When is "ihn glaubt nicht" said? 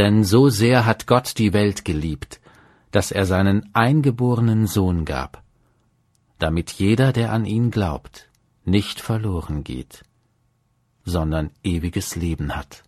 7.44-8.98